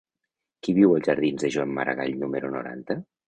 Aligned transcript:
Qui 0.67 0.73
viu 0.77 0.95
als 0.95 1.09
jardins 1.09 1.45
de 1.45 1.51
Joan 1.57 1.75
Maragall 1.77 2.17
número 2.25 2.53
noranta? 2.59 2.99